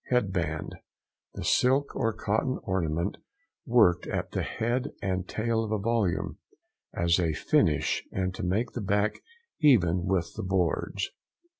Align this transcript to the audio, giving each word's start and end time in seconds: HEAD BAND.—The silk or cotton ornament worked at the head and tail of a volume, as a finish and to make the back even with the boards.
HEAD 0.09 0.33
BAND.—The 0.33 1.43
silk 1.43 1.95
or 1.95 2.11
cotton 2.11 2.57
ornament 2.63 3.17
worked 3.67 4.07
at 4.07 4.31
the 4.31 4.41
head 4.41 4.93
and 4.99 5.27
tail 5.29 5.63
of 5.63 5.71
a 5.71 5.77
volume, 5.77 6.39
as 6.91 7.19
a 7.19 7.33
finish 7.33 8.03
and 8.11 8.33
to 8.33 8.41
make 8.41 8.71
the 8.71 8.81
back 8.81 9.19
even 9.61 10.05
with 10.07 10.33
the 10.35 10.41
boards. 10.43 11.11